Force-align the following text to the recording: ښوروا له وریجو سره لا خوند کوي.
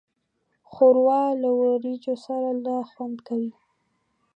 ښوروا 0.71 1.23
له 1.41 1.49
وریجو 1.59 2.13
سره 2.25 2.49
لا 2.65 2.77
خوند 2.89 3.17
کوي. 3.27 3.51